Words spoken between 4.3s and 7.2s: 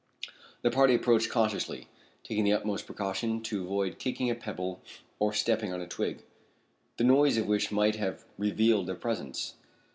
a pebble or stepping on a twig, the